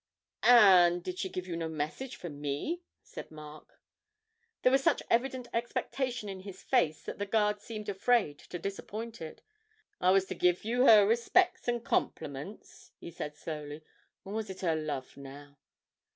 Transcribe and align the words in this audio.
'And 0.41 1.03
did 1.03 1.19
she 1.19 1.29
give 1.29 1.45
you 1.47 1.55
no 1.55 1.69
message 1.69 2.15
for 2.15 2.27
me?' 2.27 2.81
said 3.03 3.29
Mark. 3.29 3.79
There 4.63 4.71
was 4.71 4.81
such 4.81 5.03
evident 5.11 5.47
expectation 5.53 6.27
in 6.27 6.39
his 6.39 6.63
face 6.63 7.03
that 7.03 7.19
the 7.19 7.27
guard 7.27 7.61
seemed 7.61 7.87
afraid 7.87 8.39
to 8.39 8.57
disappoint 8.57 9.21
it. 9.21 9.43
'I 9.99 10.09
was 10.09 10.25
to 10.25 10.33
give 10.33 10.65
you 10.65 10.87
her 10.87 11.05
respecks 11.05 11.67
and 11.67 11.85
compliments,' 11.85 12.93
he 12.99 13.11
said 13.11 13.35
slowly 13.35 13.83
'or 14.25 14.33
was 14.33 14.49
it 14.49 14.61
her 14.61 14.75
love, 14.75 15.17
now?' 15.17 15.59